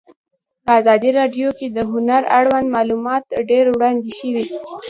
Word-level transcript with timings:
په 0.65 0.71
ازادي 0.79 1.09
راډیو 1.19 1.49
کې 1.57 1.67
د 1.75 1.77
هنر 1.91 2.21
اړوند 2.37 2.67
معلومات 2.75 3.23
ډېر 3.49 3.65
وړاندې 3.75 4.11
شوي. 4.19 4.45